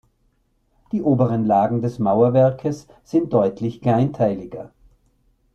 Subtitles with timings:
[0.91, 4.71] Die oberen Lagen des Mauerwerkes sind deutlich kleinteiliger.